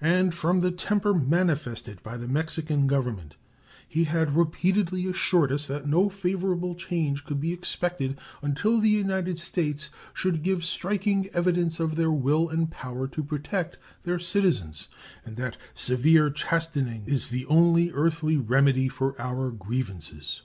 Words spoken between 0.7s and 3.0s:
temper manifested by the Mexican